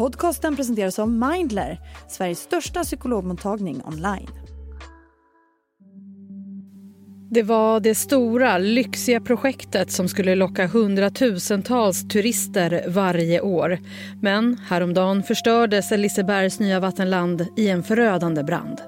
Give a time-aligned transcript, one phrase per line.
[0.00, 4.28] Podcasten presenteras av Mindler, Sveriges största psykologmottagning online.
[7.30, 13.78] Det var det stora, lyxiga projektet som skulle locka hundratusentals turister varje år.
[14.22, 18.80] Men häromdagen förstördes Lisebergs nya vattenland i en förödande brand.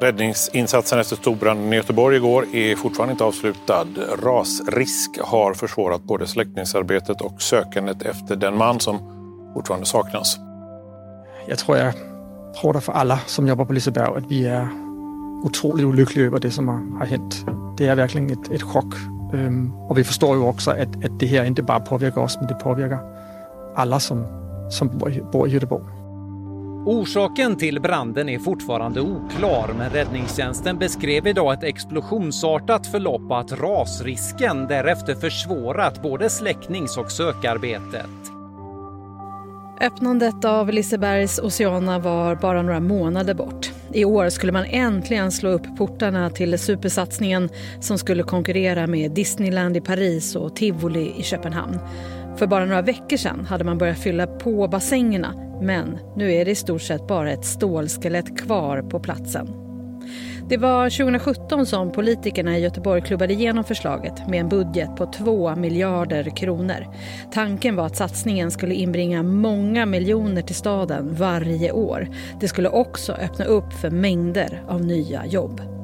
[0.00, 3.86] Räddningsinsatsen efter storbranden i Göteborg igår är fortfarande inte avslutad.
[4.22, 9.21] Rasrisk har försvårat både släckningsarbetet och sökandet efter den man som
[9.54, 10.38] fortfarande saknas.
[11.46, 11.94] Jag tror jag
[12.60, 14.68] pratar för alla som jobbar på Liseberg att vi är
[15.44, 17.46] otroligt olyckliga över det som har hänt.
[17.78, 18.94] Det är verkligen ett, ett chock.
[19.88, 22.54] och vi förstår ju också att, att det här inte bara påverkar oss, men det
[22.54, 22.98] påverkar
[23.74, 24.26] alla som,
[24.70, 24.98] som
[25.32, 25.84] bor i Göteborg.
[26.86, 33.52] Orsaken till branden är fortfarande oklar, men räddningstjänsten beskrev idag ett explosionsartat förlopp och att
[33.52, 38.31] rasrisken därefter försvårat både släcknings och sökarbetet.
[39.82, 43.72] Öppnandet av Lisebergs Oceana var bara några månader bort.
[43.92, 47.48] I år skulle man äntligen slå upp portarna till supersatsningen
[47.80, 51.78] som skulle konkurrera med Disneyland i Paris och Tivoli i Köpenhamn.
[52.36, 56.50] För bara några veckor sedan hade man börjat fylla på bassängerna men nu är det
[56.50, 59.71] i stort sett bara ett stålskelett kvar på platsen.
[60.52, 65.56] Det var 2017 som politikerna i Göteborg klubbade igenom förslaget med en budget på 2
[65.56, 66.86] miljarder kronor.
[67.32, 72.08] Tanken var att satsningen skulle inbringa många miljoner till staden varje år.
[72.40, 75.81] Det skulle också öppna upp för mängder av nya jobb.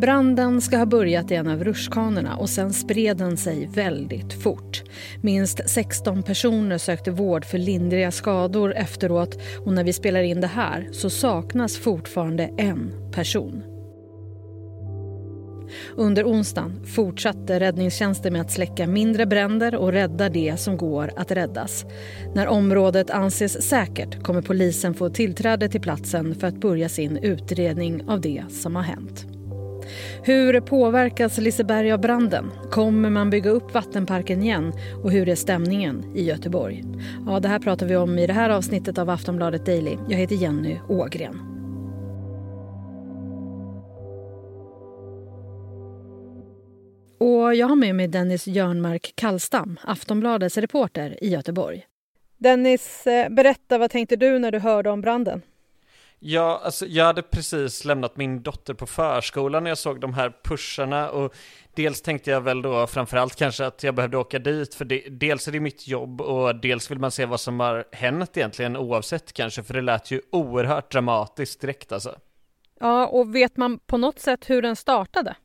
[0.00, 4.82] Branden ska ha börjat i en av rutschkanorna och sen spred den sig väldigt fort.
[5.20, 10.46] Minst 16 personer sökte vård för lindriga skador efteråt och när vi spelar in det
[10.46, 13.62] här så saknas fortfarande en person.
[15.96, 21.30] Under onsdagen fortsatte räddningstjänsten med att släcka mindre bränder och rädda det som går att
[21.30, 21.84] räddas.
[22.34, 28.08] När området anses säkert kommer polisen få tillträde till platsen för att börja sin utredning
[28.08, 29.35] av det som har hänt.
[30.22, 32.50] Hur påverkas Liseberg av branden?
[32.70, 34.72] Kommer man bygga upp vattenparken igen?
[35.02, 36.84] Och hur är stämningen i Göteborg?
[37.26, 39.96] Ja, det här pratar vi om i det här avsnittet av Aftonbladet Daily.
[40.08, 41.56] Jag heter Jenny Ågren.
[47.18, 51.86] Och jag har med mig Dennis Jörnmark Kallstam, Aftonbladets reporter i Göteborg.
[52.38, 55.42] Dennis, eh, berätta vad tänkte du när du hörde om branden?
[56.18, 60.32] Ja, alltså jag hade precis lämnat min dotter på förskolan när jag såg de här
[60.44, 61.34] pusharna och
[61.74, 65.48] dels tänkte jag väl då framförallt kanske att jag behövde åka dit för det, dels
[65.48, 69.32] är det mitt jobb och dels vill man se vad som har hänt egentligen oavsett
[69.32, 72.14] kanske för det lät ju oerhört dramatiskt direkt alltså.
[72.80, 75.36] Ja, och vet man på något sätt hur den startade?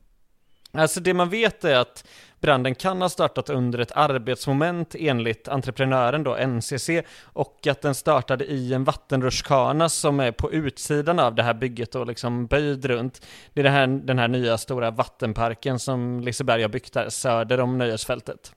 [0.74, 2.08] Alltså det man vet är att
[2.40, 6.90] branden kan ha startat under ett arbetsmoment enligt entreprenören då, NCC,
[7.24, 11.96] och att den startade i en vattenrutschkana som är på utsidan av det här bygget
[11.96, 13.26] och liksom böjd runt.
[13.54, 17.60] Det är det här, den här nya stora vattenparken som Liseberg har byggt där söder
[17.60, 18.54] om nöjesfältet.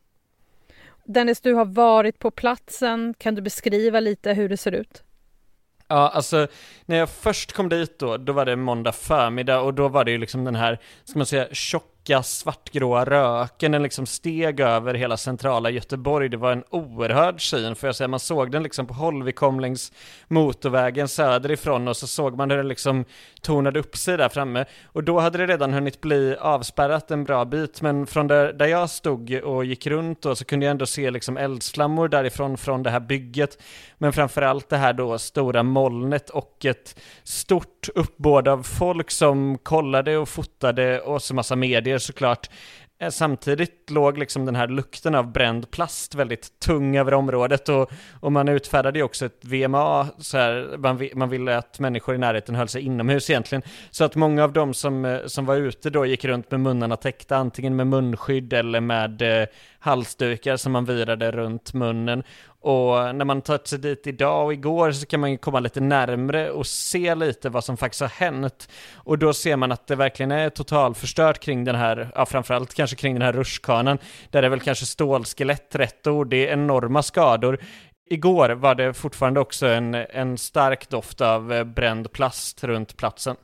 [1.05, 3.15] Dennis, du har varit på platsen.
[3.19, 5.03] Kan du beskriva lite hur det ser ut?
[5.89, 6.47] Ja, alltså
[6.87, 10.11] när jag först kom dit då, då var det måndag förmiddag och då var det
[10.11, 14.95] ju liksom den här, ska man säga, tjock tjocka svartgråa röken, den liksom steg över
[14.95, 16.29] hela centrala Göteborg.
[16.29, 19.23] Det var en oerhörd syn, för jag säga, man såg den liksom på håll.
[19.23, 19.93] Vi kom längs
[20.29, 23.05] motorvägen söderifrån och så såg man hur den liksom
[23.43, 24.65] tornade upp sig där framme.
[24.85, 28.67] Och då hade det redan hunnit bli avspärrat en bra bit, men från där, där
[28.67, 32.83] jag stod och gick runt då så kunde jag ändå se liksom eldsflammor därifrån, från
[32.83, 33.59] det här bygget.
[33.99, 40.17] Men framförallt det här då stora molnet och ett stort uppbåd av folk som kollade
[40.19, 42.49] och fotade och så massa medier såklart.
[43.01, 47.91] Eh, samtidigt låg liksom den här lukten av bränd plast väldigt tung över området och,
[48.21, 52.19] och man utfärdade ju också ett VMA, så här, man, man ville att människor i
[52.19, 53.63] närheten höll sig inomhus egentligen.
[53.91, 56.97] Så att många av dem som, eh, som var ute då gick runt med munnarna
[56.97, 59.47] täckta, antingen med munskydd eller med eh,
[59.85, 62.23] halsdukar som man virade runt munnen.
[62.61, 65.81] Och när man tagit sig dit idag och igår så kan man ju komma lite
[65.81, 68.69] närmre och se lite vad som faktiskt har hänt.
[68.95, 72.97] Och då ser man att det verkligen är totalförstört kring den här, ja framförallt kanske
[72.97, 73.99] kring den här rutschkanan,
[74.31, 77.59] där det är väl kanske stålskelett rätt ord, det är enorma skador.
[78.11, 83.37] Igår var det fortfarande också en, en stark doft av eh, bränd plast runt platsen.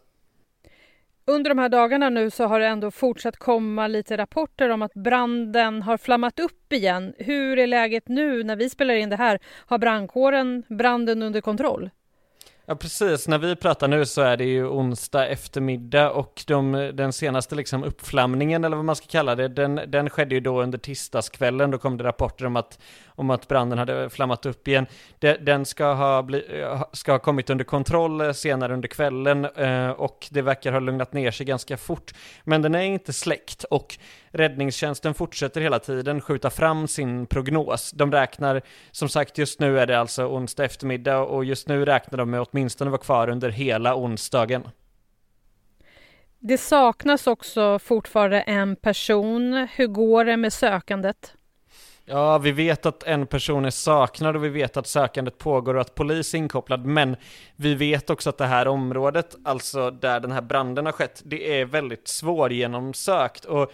[1.31, 4.95] Under de här dagarna nu så har det ändå fortsatt komma lite rapporter om att
[4.95, 7.15] branden har flammat upp igen.
[7.19, 9.39] Hur är läget nu när vi spelar in det här?
[9.67, 11.91] Har brandkåren branden under kontroll?
[12.71, 17.13] Ja precis, när vi pratar nu så är det ju onsdag eftermiddag och de, den
[17.13, 20.79] senaste liksom uppflamningen eller vad man ska kalla det, den, den skedde ju då under
[20.79, 21.71] tisdagskvällen.
[21.71, 24.87] Då kom det rapporter om att, om att branden hade flammat upp igen.
[25.41, 30.29] Den ska ha, bli, ska ha kommit under kontroll eh, senare under kvällen eh, och
[30.31, 32.13] det verkar ha lugnat ner sig ganska fort.
[32.45, 33.99] Men den är inte släckt och
[34.33, 37.91] räddningstjänsten fortsätter hela tiden skjuta fram sin prognos.
[37.91, 42.19] De räknar, som sagt just nu är det alltså onsdag eftermiddag och just nu räknar
[42.19, 44.69] de med åtminstone vara kvar under hela onsdagen.
[46.39, 49.69] Det saknas också fortfarande en person.
[49.75, 51.35] Hur går det med sökandet?
[52.05, 55.81] Ja, vi vet att en person är saknad och vi vet att sökandet pågår och
[55.81, 57.17] att polis är inkopplad, men
[57.57, 61.61] vi vet också att det här området, alltså där den här branden har skett, det
[61.61, 63.73] är väldigt svårgenomsökt och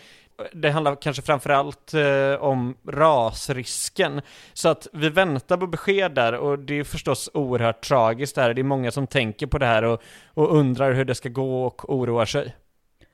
[0.52, 4.20] det handlar kanske framförallt eh, om rasrisken.
[4.52, 8.54] Så att vi väntar på besked där och det är förstås oerhört tragiskt här.
[8.54, 10.02] Det är många som tänker på det här och,
[10.34, 12.56] och undrar hur det ska gå och oroar sig.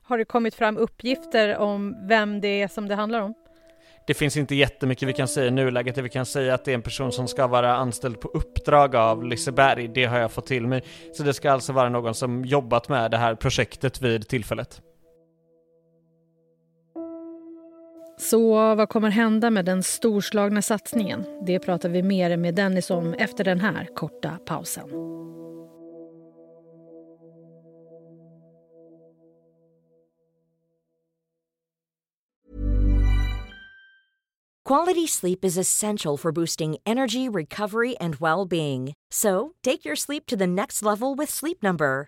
[0.03, 3.33] Har det kommit fram uppgifter om vem det är som det handlar om?
[4.07, 5.95] Det finns inte jättemycket vi kan säga i nuläget.
[5.95, 8.95] Det vi kan säga att det är en person som ska vara anställd på uppdrag
[8.95, 9.87] av Liseberg.
[9.87, 10.83] Det har jag fått till mig.
[11.13, 14.81] Så det ska alltså vara någon som jobbat med det här projektet vid tillfället.
[18.29, 21.25] Så vad kommer hända med den storslagna satsningen?
[21.45, 24.89] Det pratar vi mer med Dennis om efter den här korta pausen.
[34.69, 38.93] Quality sleep is essential for boosting energy, recovery and well-being.
[39.13, 42.07] So, take your sleep to the next level with Sleep Number.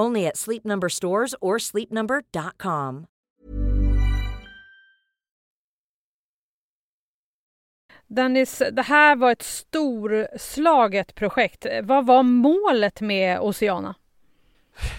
[0.00, 3.06] Only at Sleep Number stores or sleepnumber.com.
[8.06, 11.66] Dennis, det här var ett storslaget projekt.
[11.82, 13.94] Vad var målet med Oceana?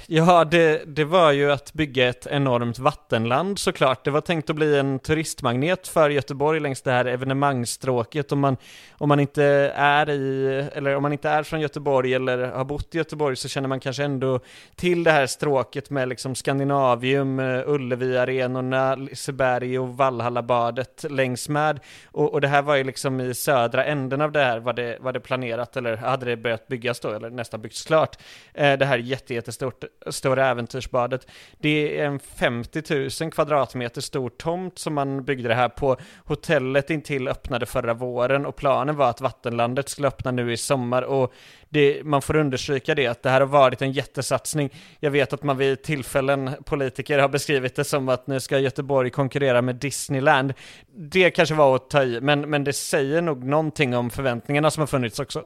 [0.07, 4.05] Ja, det, det var ju att bygga ett enormt vattenland såklart.
[4.05, 8.31] Det var tänkt att bli en turistmagnet för Göteborg längs det här evenemangsstråket.
[8.31, 8.57] Om man,
[8.91, 9.43] om man inte
[9.75, 13.47] är i, eller om man inte är från Göteborg eller har bott i Göteborg så
[13.47, 14.39] känner man kanske ändå
[14.75, 21.79] till det här stråket med liksom Skandinavium, eh, Ullevi-arenorna, Liseberg och Vallhallabadet längs med.
[22.05, 24.97] Och, och, det här var ju liksom i södra änden av det här var det,
[25.01, 28.17] var det planerat, eller hade det börjat byggas då, eller nästan byggts klart.
[28.53, 29.33] Eh, det här jätte,
[29.63, 31.27] stort, stora äventyrsbadet.
[31.57, 35.97] Det är en 50 000 kvadratmeter stor tomt som man byggde det här på.
[36.25, 41.01] Hotellet intill öppnade förra våren och planen var att vattenlandet skulle öppna nu i sommar
[41.01, 41.33] och
[41.69, 44.69] det, man får understryka det, att det här har varit en jättesatsning.
[44.99, 49.09] Jag vet att man vid tillfällen, politiker har beskrivit det som att nu ska Göteborg
[49.09, 50.53] konkurrera med Disneyland.
[50.95, 54.81] Det kanske var att ta i, men, men det säger nog någonting om förväntningarna som
[54.81, 55.43] har funnits också.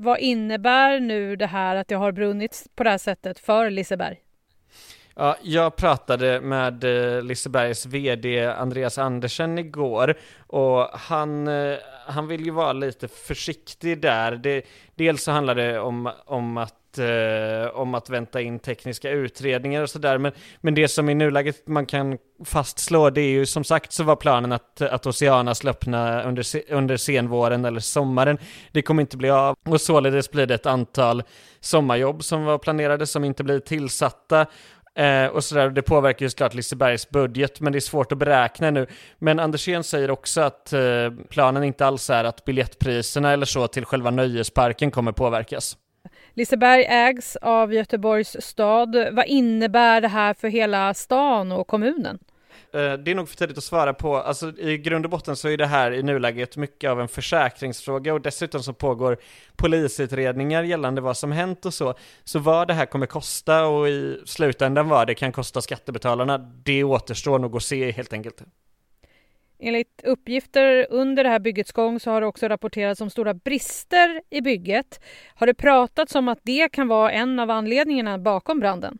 [0.00, 4.16] Vad innebär nu det här att det har brunnit på det här sättet för Liseberg?
[5.14, 10.14] Ja, jag pratade med eh, Lisebergs VD Andreas Andersen igår
[10.46, 14.36] och han, eh, han vill ju vara lite försiktig där.
[14.36, 14.62] Det,
[14.94, 19.90] dels så handlar det om, om att eh, om att vänta in tekniska utredningar och
[19.90, 20.18] sådär.
[20.18, 24.04] Men, men det som i nuläget man kan fastslå, det är ju som sagt så
[24.04, 28.38] var planen att, att Oceana skulle öppna under, under senvåren eller sommaren.
[28.72, 31.22] Det kommer inte bli av och således blir det ett antal
[31.60, 34.46] sommarjobb som var planerade som inte blir tillsatta.
[34.98, 38.70] Eh, och sådär, det påverkar ju såklart Lisebergs budget, men det är svårt att beräkna
[38.70, 38.86] nu.
[39.18, 40.80] Men Andersén säger också att eh,
[41.30, 45.76] planen inte alls är att biljettpriserna eller så till själva nöjesparken kommer påverkas.
[46.38, 48.96] Liseberg ägs av Göteborgs stad.
[49.12, 52.18] Vad innebär det här för hela stan och kommunen?
[52.72, 54.16] Eh, det är nog för tidigt att svara på.
[54.16, 58.14] Alltså, I grund och botten så är det här i nuläget mycket av en försäkringsfråga
[58.14, 59.16] och dessutom så pågår
[59.56, 61.94] polisutredningar gällande vad som hänt och så.
[62.24, 66.84] Så vad det här kommer kosta och i slutändan vad det kan kosta skattebetalarna, det
[66.84, 68.42] återstår nog att se helt enkelt.
[69.58, 74.22] Enligt uppgifter under det här byggets gång så har det också rapporterats om stora brister
[74.30, 75.00] i bygget.
[75.34, 78.98] Har det pratats om att det kan vara en av anledningarna bakom branden?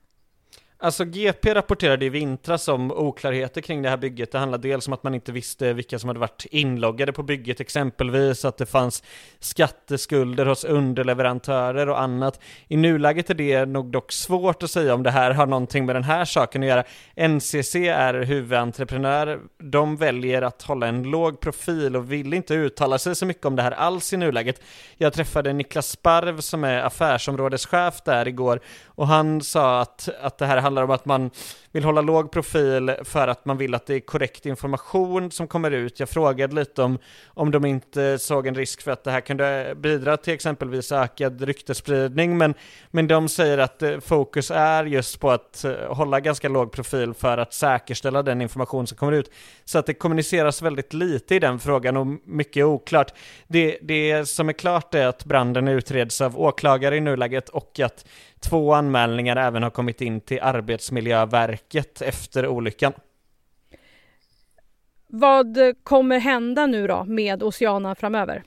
[0.81, 4.33] Alltså GP rapporterade i vintras om oklarheter kring det här bygget.
[4.33, 7.61] Det handlade dels om att man inte visste vilka som hade varit inloggade på bygget
[7.61, 9.03] exempelvis, att det fanns
[9.39, 12.41] skatteskulder hos underleverantörer och annat.
[12.69, 15.97] I nuläget är det nog dock svårt att säga om det här har någonting med
[15.97, 16.85] den här saken att göra.
[17.29, 19.41] NCC är huvudentreprenör.
[19.59, 23.57] De väljer att hålla en låg profil och vill inte uttala sig så mycket om
[23.57, 24.63] det här alls i nuläget.
[24.97, 28.61] Jag träffade Niklas Sparv som är affärsområdeschef där igår
[28.99, 31.31] och han sa att, att det här handlar om att man
[31.73, 35.71] vill hålla låg profil för att man vill att det är korrekt information som kommer
[35.71, 36.01] ut.
[36.01, 39.75] Jag frågade lite om, om de inte såg en risk för att det här kunde
[39.77, 42.55] bidra till exempelvis ökad ryktespridning, men,
[42.91, 47.15] men de säger att eh, fokus är just på att eh, hålla ganska låg profil
[47.15, 49.31] för att säkerställa den information som kommer ut.
[49.65, 53.13] Så att det kommuniceras väldigt lite i den frågan och mycket är oklart.
[53.47, 58.05] Det, det som är klart är att branden utreds av åklagare i nuläget och att
[58.41, 61.58] två anmälningar även har kommit in till Arbetsmiljöverket
[62.03, 62.93] efter olyckan.
[65.07, 68.43] Vad kommer hända nu då med Oceana framöver?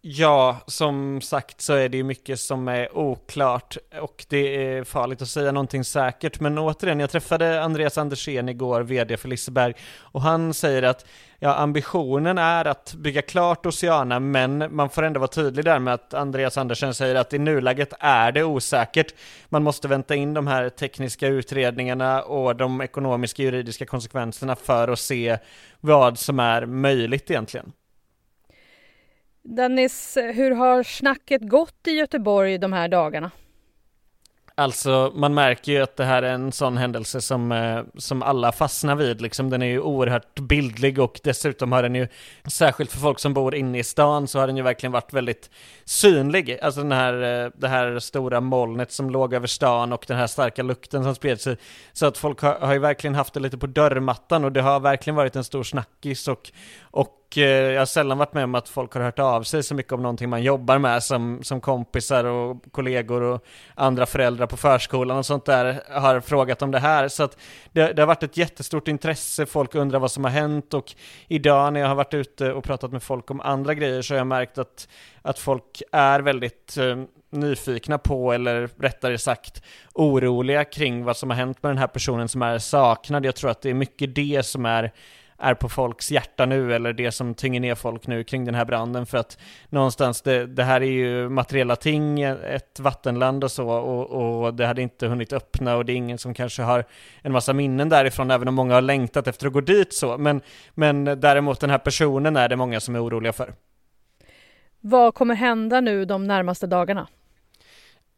[0.00, 5.22] Ja, som sagt så är det ju mycket som är oklart och det är farligt
[5.22, 6.40] att säga någonting säkert.
[6.40, 11.06] Men återigen, jag träffade Andreas Andersén igår, VD för Liseberg, och han säger att
[11.38, 15.94] ja, ambitionen är att bygga klart Oceana, men man får ändå vara tydlig där med
[15.94, 19.14] att Andreas Andersen säger att i nuläget är det osäkert.
[19.48, 24.98] Man måste vänta in de här tekniska utredningarna och de ekonomiska juridiska konsekvenserna för att
[24.98, 25.38] se
[25.80, 27.72] vad som är möjligt egentligen.
[29.42, 33.30] Dennis, hur har snacket gått i Göteborg de här dagarna?
[34.58, 38.52] Alltså, man märker ju att det här är en sån händelse som, eh, som alla
[38.52, 39.20] fastnar vid.
[39.20, 42.08] Liksom, den är ju oerhört bildlig och dessutom har den ju,
[42.44, 45.50] särskilt för folk som bor inne i stan, så har den ju verkligen varit väldigt
[45.84, 46.58] synlig.
[46.62, 50.26] Alltså den här, eh, det här stora molnet som låg över stan och den här
[50.26, 51.56] starka lukten som spred sig.
[51.92, 54.80] Så att folk har, har ju verkligen haft det lite på dörrmattan och det har
[54.80, 58.54] verkligen varit en stor snackis och, och och eh, jag har sällan varit med om
[58.54, 61.60] att folk har hört av sig så mycket om någonting man jobbar med som, som
[61.60, 63.44] kompisar och kollegor och
[63.74, 67.08] andra föräldrar på förskolan och sånt där har frågat om det här.
[67.08, 67.38] Så att
[67.72, 70.94] det, det har varit ett jättestort intresse, folk undrar vad som har hänt och
[71.26, 74.18] idag när jag har varit ute och pratat med folk om andra grejer så har
[74.18, 74.88] jag märkt att,
[75.22, 76.96] att folk är väldigt eh,
[77.30, 79.62] nyfikna på, eller rättare sagt
[79.94, 83.26] oroliga kring vad som har hänt med den här personen som är saknad.
[83.26, 84.92] Jag tror att det är mycket det som är
[85.38, 88.64] är på folks hjärta nu eller det som tynger ner folk nu kring den här
[88.64, 93.68] branden för att någonstans det, det här är ju materiella ting, ett vattenland och så
[93.68, 96.84] och, och, det hade inte hunnit öppna och det är ingen som kanske har
[97.22, 100.40] en massa minnen därifrån även om många har längtat efter att gå dit så men,
[100.74, 103.54] men däremot den här personen är det många som är oroliga för.
[104.80, 107.06] Vad kommer hända nu de närmaste dagarna?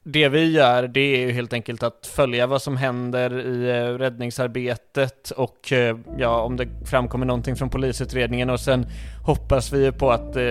[0.03, 3.99] Det vi gör det är ju helt enkelt att följa vad som händer i eh,
[3.99, 8.87] räddningsarbetet och eh, ja, om det framkommer någonting från polisutredningen och sen
[9.27, 10.43] hoppas vi på att eh,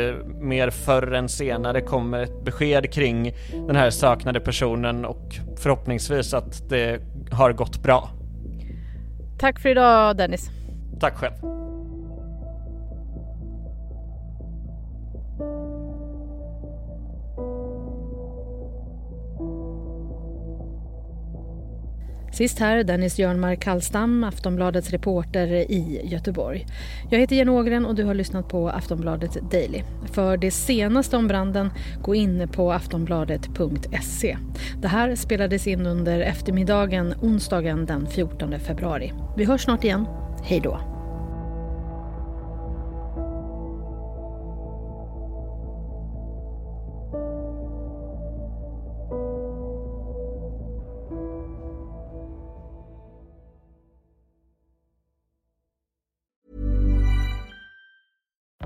[0.42, 3.34] mer förr än senare kommer ett besked kring
[3.68, 7.02] den här saknade personen och förhoppningsvis att det
[7.32, 8.10] har gått bra.
[9.40, 10.50] Tack för idag Dennis.
[11.00, 11.59] Tack själv.
[22.40, 26.66] Sist här Dennis Jörnmark Kallstam, Aftonbladets reporter i Göteborg.
[27.10, 29.84] Jag heter Jenny Ågren och du har lyssnat på Aftonbladet Daily.
[30.12, 31.70] För det senaste om branden,
[32.02, 34.38] gå in på aftonbladet.se.
[34.82, 39.14] Det här spelades in under eftermiddagen onsdagen den 14 februari.
[39.38, 40.06] Vi hörs snart igen.
[40.44, 40.99] Hej då!